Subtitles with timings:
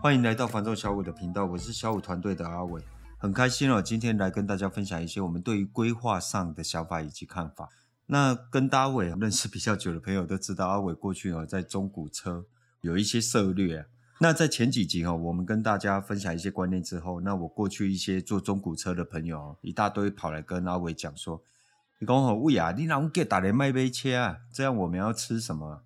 [0.00, 2.82] 欢迎来到房仲小五的频道，我是小五团队的阿伟，
[3.16, 7.70] 很开心哦，今天来跟大家分享一些我们对于规划上的想法以及看法。
[8.06, 12.44] 那跟大伟认识比较久的朋友都知道，阿伟过去哦在中古车
[12.82, 13.86] 有一些策略。
[14.20, 21.42] 那在前几集哈，我们跟大家分享一些观念之后，那我过去一些做中古车的朋友哦一大堆跑来跟阿伟讲说
[21.98, 25.82] ：“你讲好，喂啊，你让我给打来卖杯车啊，这样我们要吃什么？”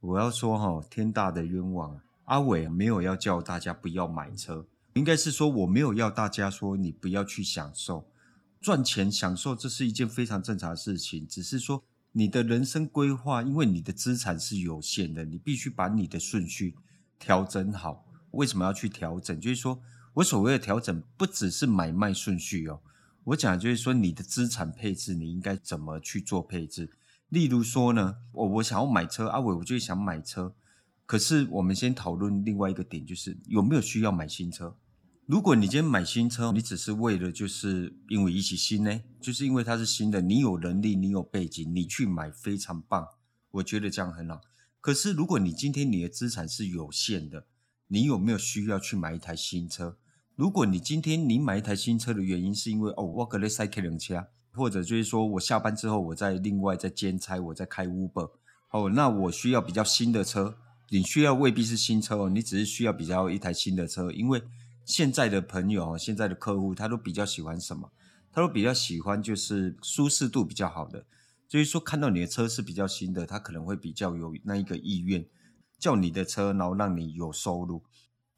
[0.00, 2.00] 我要说哈，天大的冤枉！
[2.24, 8.06] 阿伟没有要叫大家不要买车，应该是说我没有要大家说你不要去享受
[8.60, 11.26] 赚钱享受，这是一件非常正常的事情。
[11.26, 11.82] 只是说
[12.12, 16.74] 你的人生规划，因为你的资产是有限的，你必须把你的顺序
[17.18, 18.04] 调整好。
[18.32, 19.40] 为什么要去调整？
[19.40, 19.80] 就是说
[20.14, 22.80] 我所谓的调整，不只是买卖顺序哦。
[23.24, 26.90] 我讲就是说你的资产配置，你应该怎么去做配置？
[27.28, 30.54] 例如说呢，我我想要买车，阿伟我就想买车。
[31.04, 34.76] 可是，我们先讨论另外一个点，就是有没有需要买新车？
[35.24, 43.06] 如果你今天买新车，你只是为了就是因为一起新呢，就是因为它是新的，你有能力，你有背景，你去买非常棒，
[43.52, 44.40] 我觉得这样很好。
[44.80, 47.46] 可是，如果你今天你的资产是有限的，
[47.88, 49.98] 你有没有需要去买一台新车？
[50.36, 58.30] 如果你今天你买一台新车的原因是因为哦，我可能塞开两车，或者就是说我下班之后我再另外再兼差，我再开 Uber，
[58.70, 60.56] 哦，那我需要比较新的车。
[60.88, 64.40] 你需要未必是新车哦，你只是需要比较一台新的车，因为
[64.84, 67.90] 现在的朋友、现在的客户，他都比较喜欢什么？
[68.32, 71.04] 他都比较喜欢就是舒适度比较好的，
[71.48, 75.26] 就是说看到你的车是比较新的，他可能会比较有那一个意愿
[75.78, 77.82] 叫你的车，然后让你有收入。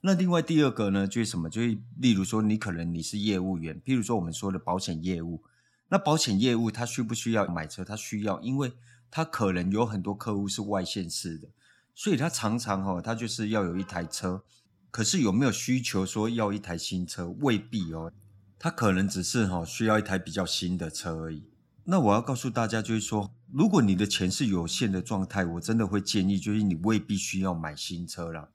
[0.01, 1.51] 那另外第二个呢，就是什么？
[1.51, 5.43] 就是例如说你可能你是业务员，譬如说我们说的保险业务，
[5.89, 7.85] 那保险业务他需不需要买车？
[7.85, 8.73] 他需要，因为
[9.11, 11.49] 他可能有很多客户是外县市的。
[11.95, 14.45] 所以他常常哈，他就是要有一台车，
[14.91, 17.29] 可是有没有需求说要一台新车？
[17.41, 18.13] 未必哦，
[18.59, 21.43] 他可能只是哈需要一台比较新的车而已。
[21.85, 28.51] 那我要告诉大家，就是说，如果你的钱是有限的状态，我真的会建议，就是你未必需要买新车啦。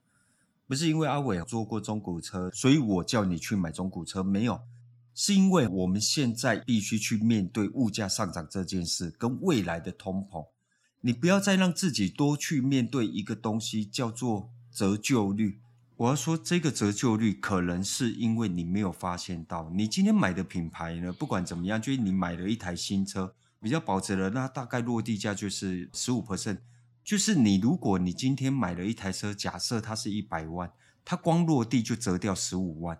[0.67, 4.61] 不是因为阿伟坐过中古车，所以我叫你去买中古车，没有，
[5.13, 10.47] 是因为我们现在必须去面对物价上涨这件事，跟未来的通膨。
[11.01, 15.59] 你不要再让自己多去面对一个东西，叫做折旧率。
[15.97, 26.57] 我要说，这个折旧率可能是因为你没有发现到，你今天买的品牌呢，不管怎么样，就是你买了一台新车，比较保值的，那大概落地价就是十五 percent。
[27.03, 30.71] 就是你如果你今天买了一台车，假设它是一百万，
[31.05, 32.97] 它光落地就折掉十五万。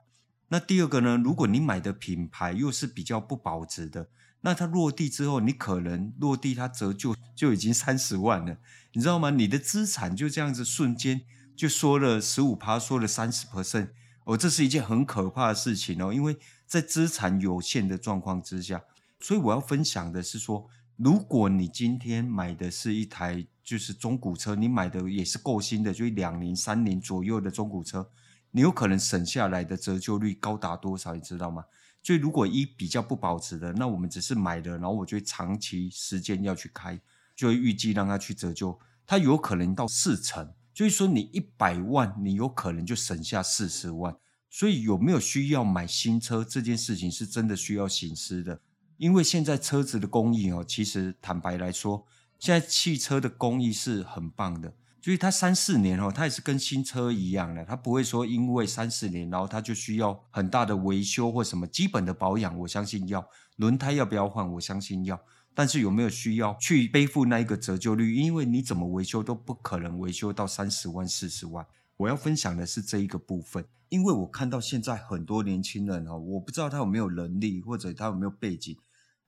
[0.54, 4.10] 那第二个呢，如果你买的品牌又是比较不保值的。
[4.42, 8.60] 那它落地之后，你可能落地它折旧就已经三十万了，
[8.92, 9.32] 你知道吗？
[9.32, 11.22] 你的资产就这样子瞬间
[11.56, 13.90] 就缩了十五趴，缩了三十 percent，
[14.26, 16.14] 哦，这是一件很可怕的事情哦。
[16.14, 16.38] 因为
[16.68, 18.84] 在资产有限的状况之下，
[19.20, 28.08] 所以我要分享的是说，如果你今天买的是一台就是中古车，你买的也是够新的，就两年、三年左右的中古车，
[28.56, 31.16] 你有可能省下来的折旧率高达多少？
[31.16, 31.66] 你知道吗？
[32.04, 37.00] 所以，如果一比较不保值的，那我们只是买了，然后我就长期时间要去开，
[37.36, 40.54] 就会预计让它去折旧，它有可能到四成。
[40.72, 44.16] 就是说，你一百万，你有可能就省下四十万。
[44.50, 48.60] 所以，有没有需要买新车这件事情，是真的需要省思的。
[48.98, 52.06] 因为现在车子的工艺哦，其实坦白来说，
[52.38, 54.74] 现在汽车的工艺是很棒的。
[55.04, 63.28] 所以它三四年哦，它也是跟新车一样的，它不会说因为三四年，然后它就需要很大的维修或什么基本的保养，我相信要
[63.58, 65.20] 轮胎要不要换，我相信要，
[65.54, 68.16] 但是有没有需要去背负那一个折旧率？
[68.16, 71.68] 因为你怎么维修都不可能维修到三十万四十万。
[71.98, 78.74] 我要分享的是这一个部分，因为我看到现在很多年轻人哦，我不知道他有没有能力或者他有没有背景。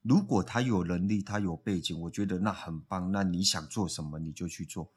[0.02, 3.12] 如果他有能力，他有背景，我觉得那很棒。
[3.12, 4.90] 那你想做什么，你就去做。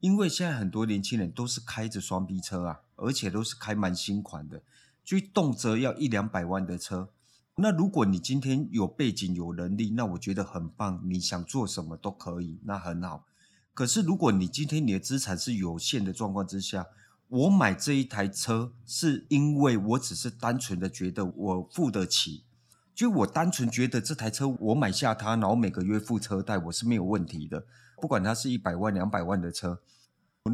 [0.00, 4.62] 因为现在很多年轻人都是开着双 B 车啊，而且都是开蛮新款的，
[5.04, 7.10] 就动辄要一两百万的车。
[7.56, 13.26] 那如果你今天有背景、有能力，那我觉得很棒，你想做什么都可以，那很好。
[13.74, 16.86] 可是如果你今天你的资产是有限的状况之下，
[17.28, 22.44] 我买这一台车是因为我只是单纯的觉得我付得起，
[22.94, 27.64] 就我单纯觉得这台车我买下它，然后每个月付车贷，我是没有问题的。
[27.96, 29.80] 不管它是一百万、两百万的车，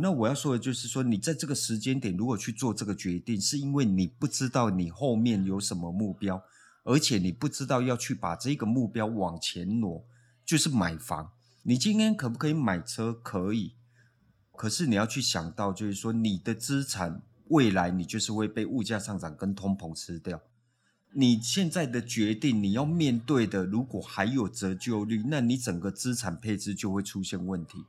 [0.00, 6.42] 那我要说的就是说，你在这个时间点如果去做这个决定，是因为你不知道你后面有什么目标，
[6.84, 10.04] 而且你不知道要去把这个目标往前挪，
[10.44, 11.32] 就是买房。
[11.62, 13.12] 你今天可不可以买车？
[13.12, 13.74] 可以。
[14.56, 20.40] 可是你要去想到，就是说你的资产未来你就是会被物价上涨跟通膨吃掉。
[21.18, 27.86] 你现在的决定，你要面对的，如果还有折旧率，那你整个资产配置就会出现问题。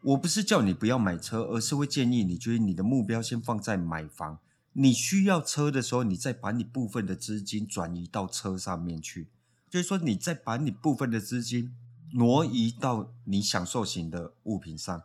[0.00, 4.38] 我不是叫你不要买车，而是会建议你，就是你的目标先放在买房。
[4.74, 9.26] 你需要车的时候，你再把你部分的资金转移到车上面去，
[9.68, 11.74] 就是说，你再把你部分的资金
[12.12, 15.02] 挪移到你享受型的物品上。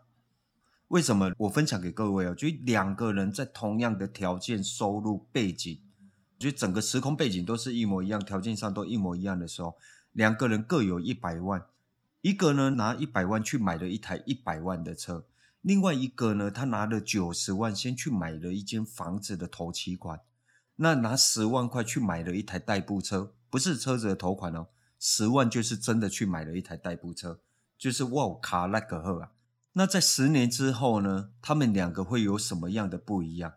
[0.89, 1.31] 为什么？
[1.39, 5.79] 我分享给各位哦，就两个人在同样的条件、收入背景，
[6.41, 9.77] 就整个时空背景都是一模一样，条件上都一模一样的时候，
[10.11, 11.63] 两个人各有一百万，
[12.21, 15.25] 一个呢拿一百万去买了一台一百万的车。
[15.61, 20.19] 另外一个呢，他拿了九十万，先去买了一间房子的头期款，
[20.77, 27.39] 那拿十万块去买了一台代步车，不是车子的头款哦，十万就是真的去买了一台代步车，
[27.77, 29.31] 就是哇卡那个赫啊。
[29.73, 33.53] 那在十年之后呢，他们两个会有什么样的不一样？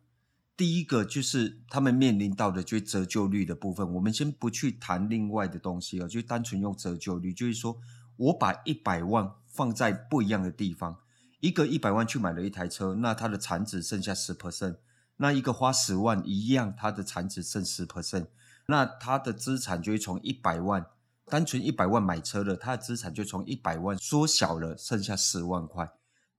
[0.57, 7.79] 第一个就是他们面临到的就是折旧率的部分，我们先不去谈另外的东西哦，就单纯用折旧率，就是说
[8.17, 10.99] 我把一百万放在不一样的地方。
[11.41, 14.77] 一个一百万去买了一台车，那它的产值剩下十 percent。
[15.17, 18.29] 那一个花十万一样，它的产值剩十 percent。
[18.69, 20.87] 那它的资产就会从一百万，
[21.27, 25.91] 单纯一百万买车了，它的资产就从一百万缩小了，剩下十万块。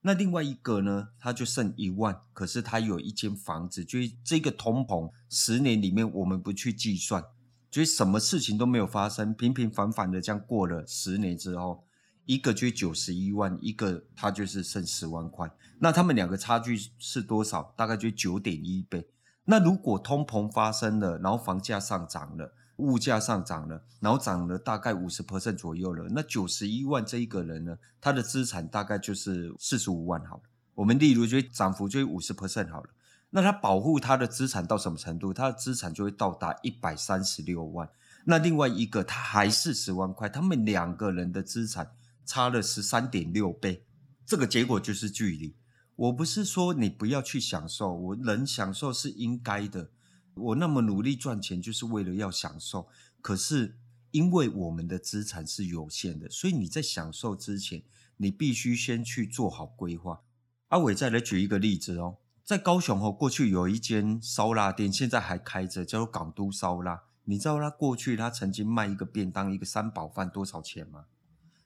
[0.05, 7.25] 那另外一个呢，他就剩一万，可是他有一间房子，就是这个通膨十年里面我们不去计算，
[7.71, 11.83] 就是什么事情都没有发生，平平凡凡的这样过了十年之后。
[12.27, 15.47] 一个就九十一万，一个他就是剩十万块，
[15.79, 17.73] 那他们两个差距是多少？
[17.77, 19.07] 大概就九点一倍。
[19.45, 30.43] 那如果通膨发生了，然后房价上涨了，物价上涨了，然后涨了大概五十 percent 左右了，那九十一万这一个人呢，他的资产大概就是四十五万好了。
[30.73, 32.89] 我们例如就涨幅就五十 percent 好了，
[33.29, 35.33] 那他保护他的资产到什么程度？
[35.33, 37.89] 他的资产就会到达一百三十六万。
[38.25, 41.91] 那另外一个他还是十万块，他们两个人的资产。
[42.27, 43.85] 差了十三点六倍，
[44.25, 45.55] 这个结果就是距离。
[45.95, 49.91] 我不是说你不要去享受，我能享受是应该的。
[50.35, 52.87] 我那么努力赚钱，就是为了要享受。
[53.21, 53.77] 可是
[54.11, 57.83] 因为我们的资产是有限的，所以你在享受之前，
[58.17, 60.21] 你必须先去做好规划。
[60.69, 67.03] 阿伟再来举一个例子哦，在高雄哦，过去有一间烧腊店，现在还开着，叫做港都烧腊。
[67.25, 71.05] 你知道他过去他曾经卖一个便当，一个三宝饭多少钱吗？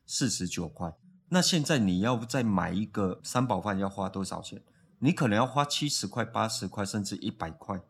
[0.05, 0.93] 四十九块，
[1.29, 4.63] 那现在你要再买一个三宝饭要花多少钱？
[4.99, 7.81] 你可能要花七十块、八十块，甚至一百块，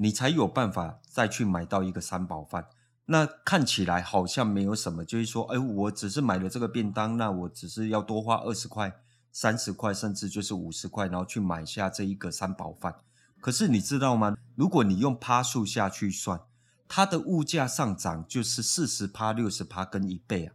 [0.00, 2.68] 你才有办法再去买到一个三宝饭。
[3.06, 9.00] 那看起来好像没有什么，就是说，哎，我只是买了这个便当，那我只是要多花二十块、
[9.32, 12.94] 三十块，甚至就是五十块，然后去买下这一个三宝饭。
[13.40, 14.36] 可是你知道吗？
[14.54, 16.40] 如果你用趴数下去算，
[16.86, 20.54] 它的物价上涨就是四十趴、六十趴跟一倍啊。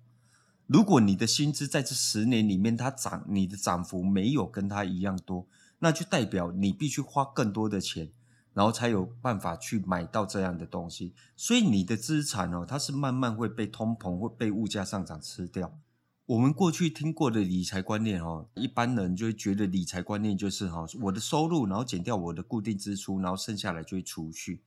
[0.67, 5.47] 如果你的薪资在这十年里面它涨，你的涨幅没有跟它一样多，
[5.79, 8.11] 那就代表你必须花更多的钱，
[8.53, 11.13] 然后才有办法去买到这样的东西。
[11.35, 15.79] 所以你的资产哦，它是慢慢会被通膨、会被物价上涨吃掉。
[16.25, 24.63] 我们过去听过的理财观念哦，一般人就会觉得理财观念就是哈，我的收入然后减掉我的固定支出，然后剩下来就会储蓄。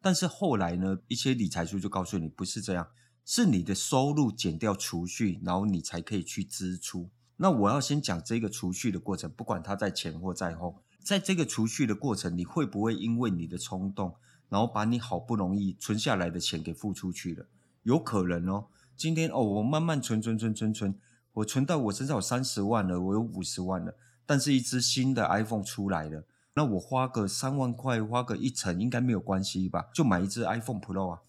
[0.00, 2.88] 但是后来呢，一些理财书就告诉你不是这样。
[3.26, 7.08] 是你的收入减掉储蓄，然后你才可以去支出。
[7.38, 14.14] 那我要先讲这个储蓄的过程，不管它在前或在后，在这个储蓄的过程，你会不会因为你的冲动，
[14.48, 17.46] 然后把你好不容易存下来的钱给付出去了？
[17.82, 18.68] 有可能哦。
[18.96, 20.94] 今天哦，我慢慢存存存存存，
[21.34, 23.94] 我存到我身上有三十万了，我有五十万了，
[24.24, 29.90] 但是一只新的 iPhone 出来了，那我花个三万块，花个一成应该没有关系吧？
[29.92, 31.20] 就买一只 iPhone Pro 啊。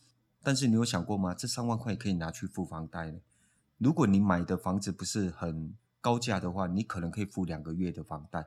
[0.41, 1.33] 但是你有想过吗？
[1.33, 3.17] 这三万块可以拿去付房贷呢。
[3.77, 8.45] 如果你买的房子不是很高价的话，你可能可以付两个月的房贷。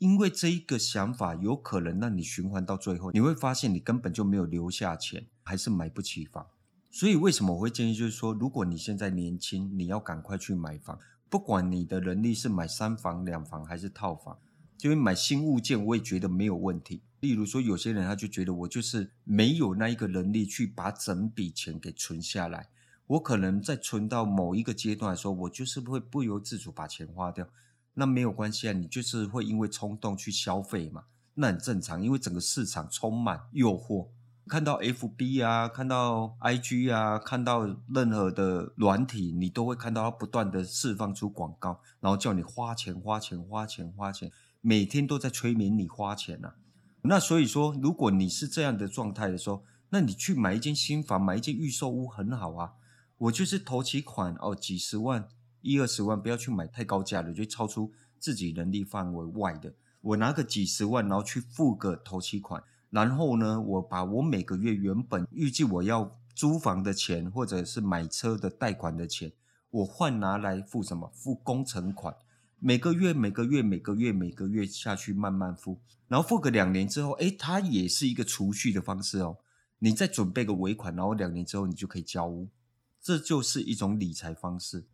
[0.00, 6.46] 因为这一个想法有可能让你循环到最后，你会发现你根本就没有留下钱，还是买不起房。
[6.90, 14.38] 所以为什么我会建议，就是说，如果你现在年轻，你要赶快去买房，不管你的能力是买三房、两房还是套房。
[14.82, 17.02] 因为买新物件，我也觉得没有问题。
[17.20, 22.70] 例如说，有些人他就觉得我就是没有那一个能力去把整笔钱给存下来。
[23.06, 27.46] 我可能在存到某一个阶段的时候，我就是会不由自主把钱花掉。
[27.94, 31.04] 那没有关系啊，你就是会因为冲动去消费嘛，
[31.34, 32.02] 那很正常。
[32.02, 34.08] 因为整个市场充满诱惑，
[34.46, 44.30] 看到 FB 啊，看到 IG 啊，看到任何的软体，你都会看到它不断的释放出广告，然后叫你花钱、花钱、花钱、花钱，
[44.60, 46.54] 每天都在催眠你花钱啊。
[47.02, 52.72] 那所以说，如果你是这样的状态的时候，那你去买一间新房，买一间预售屋很好啊。
[53.18, 55.28] 我就是头期款哦，几十万、
[55.62, 59.72] 一二十万，不要去买太高价的，就超出自己能力范围外的。
[60.00, 69.32] 我拿个几十万，然后去付个头期款，然后呢，我把我每个月原本预计我要租房的钱，或者是买车的贷款的钱，
[69.70, 71.10] 我换拿来付什么？
[71.14, 72.14] 付工程款。
[72.58, 79.38] 每个月、每个月、每个月、每个月下去慢慢付，然后付个两年之后，诶，它也是一个储蓄的方式哦。
[79.78, 82.48] 你再准备个尾款，然后两年之后你就可以交屋，
[83.00, 84.84] 这就是一种理财方式。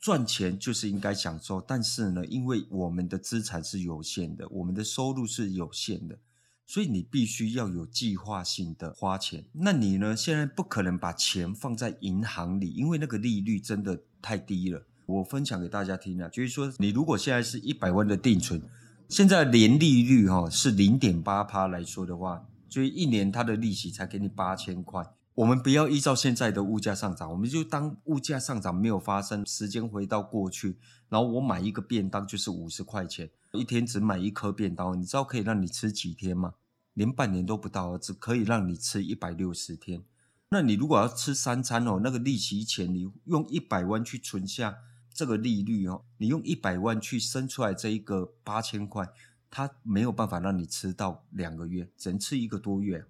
[0.00, 6.18] 赚钱就是应该享受，但是呢，因为我们的资产是有限的，我们的收入是有限的，
[6.66, 9.44] 所以你必须要有计划性的花钱。
[9.52, 14.82] 那你呢，现在不可能把钱放在银行里，因为那个利率真的太低了。
[15.04, 18.62] 我分享给大家听啊，就是说，你如果现在是一百万的定存，
[19.08, 25.04] 现在年利率哈是零点八趴来说的话，所以一年它的利息才给你八千块。
[25.40, 30.76] 我们不要依照现在的物价上涨，我们就当物价上涨没有发生，时间回到过去，
[31.08, 36.56] 然后我买一个便当就是五十块钱，一天只买一颗便当，你知道可以让你吃几天吗？
[36.92, 40.02] 连半年都不到，只可以让你吃一百六十天。
[40.50, 44.76] 那你如果要吃三餐哦，那个利息钱你用一百万去存下。
[45.12, 49.08] 这个利率哦，你用一百万去生出来这一个八千块，
[49.50, 53.04] 它没有办法让你吃到两个月，只能吃一个多月。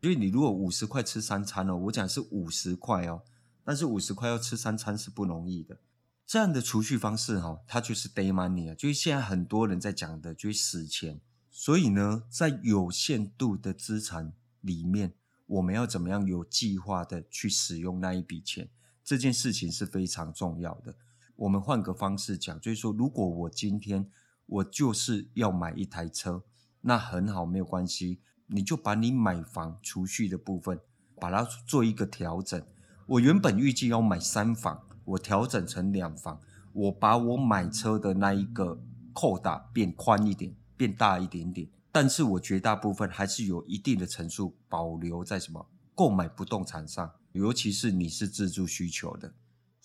[0.00, 3.22] 因为你如果五十块吃三餐哦，我讲是五十块哦，
[3.64, 5.78] 但是五十块要吃三餐是不容易的。
[6.26, 11.20] 这样的储蓄方式哈，它就是 day money 啊，就是现在很多人在讲的，就是死钱。
[11.50, 15.14] 所以呢，在有限度的资产里面，
[15.46, 18.68] 我们要怎么样有计划的去使用那一笔钱，
[19.02, 20.96] 这件事情是非常重要的。
[21.36, 24.10] 我们换个方式讲，就是说，如果我今天
[24.46, 26.42] 我就是要买一台车，
[26.80, 30.80] 那很好，没有关系，你就把你买房储蓄的部分，
[31.20, 32.60] 把它做一个调整。
[33.06, 36.40] 我原本预计要买三房，我调整成两房，
[36.72, 38.80] 我把我买车的那一个
[39.12, 49.32] 扣打变宽一点，变大一点点，但是我绝大部分还是有一定的成数保留在什么购买不动产上，尤其是你是自住需求的。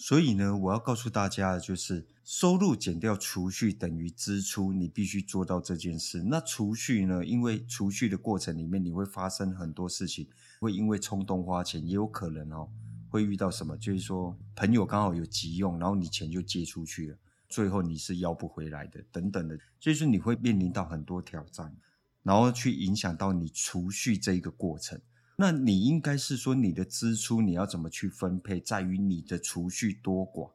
[0.03, 6.23] 所以呢，我要告诉大家的就是，收入减掉储蓄等于支出，你必须做到这件事。
[6.23, 7.23] 那储蓄呢？
[7.23, 10.27] 因为储蓄的过程里面，你会发生很多事情，
[10.59, 12.67] 会因为冲动花钱，也有可能哦，
[13.11, 17.17] 会遇到什么，就是说朋友刚好有急用，然后你钱就借出去了，
[17.47, 21.75] 最后你是要不回来的，等等的，所以说你会面临到很多挑战，
[22.23, 24.99] 然后去影响到你储蓄这一个过程。
[25.41, 30.51] 那你应该是说，你的支出你要怎么去分配，在于你的储蓄多寡。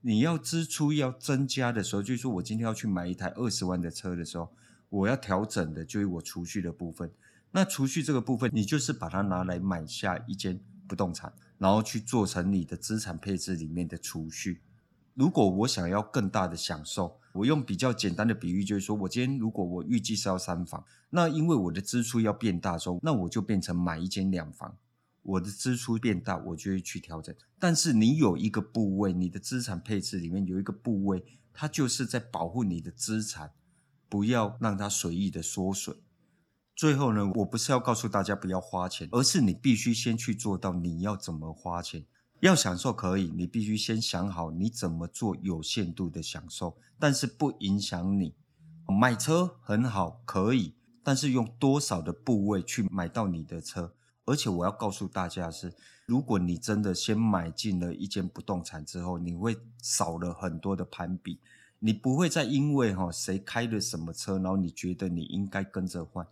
[0.00, 4.52] 你要支出要增加的时候，就是说我今天要去买一台二十万的车的时候，
[4.88, 7.08] 我要调整的就是我储蓄的部分。
[7.52, 14.60] 那储蓄这个部分，你就是把它拿来买下一间不动产，然后去做成你的资产配置里面的储蓄。
[15.14, 24.76] 如果我想要更大的享受，我用比较简单的比喻，就是说我今天如果我预计是要三房，那因为我的支出要变大的时候，那我就变成买一间两房。
[25.22, 27.34] 我的支出变大，我就会去调整。
[27.58, 33.50] 但是你有一个部位，你的资产配置里面有一个部位，它就是在保护你的资产，
[34.08, 35.96] 不要让它随意的缩水。
[36.76, 42.04] 最后呢，我不是要告诉大家不要花钱，而是你必须先去做到你要怎么花钱。
[42.40, 48.34] 要享受可以，你必须先想好你怎么做有限度的享受，但是不影响你。
[48.88, 53.94] 买车很好，可以，但是用多少的部位去买到你的车？
[54.26, 55.72] 而且我要告诉大家是，
[56.04, 61.40] 如果你真的先买进了一间不动产之后，你会少了很多的攀比，
[61.78, 66.26] 你不会再因为哈谁开了什么车，然后你觉得你应该跟着换，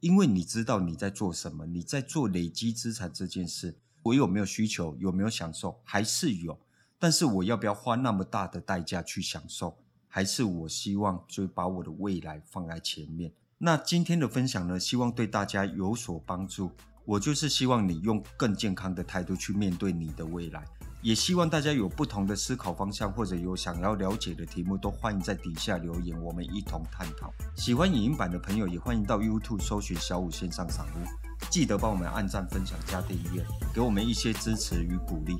[0.00, 3.76] 因为你知道你在做什么，你在做累积资产这件事。
[4.02, 4.96] 我有没有需求？
[4.98, 5.80] 有没有享受？
[5.84, 6.58] 还是有，
[6.98, 9.76] 但是我要不要花那么大的代价去享受？
[10.08, 13.32] 还是我希望就把我的未来放在前面？
[13.58, 16.70] 那今天的分享呢，希望对大家有所帮助。
[17.04, 20.64] 我就是希望你用更健康的态度去面对你的未来。
[21.00, 27.32] 也希望大家有不同的思考方向，或者有想要了解的题目，都欢迎在底下留言，我们一同探讨。
[27.56, 33.44] 喜欢影音版的朋友，也欢迎到 YouTube 搜寻小武线上赏屋，记得帮我们按赞、分享、加订阅，
[33.74, 35.36] 给我们一些支持与鼓励。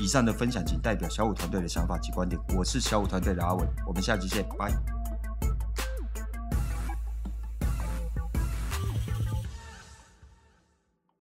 [0.00, 4.93] 以上的分享仅代表小五团队的想法及观点，我是小五团队的阿伟，我们下期见，拜。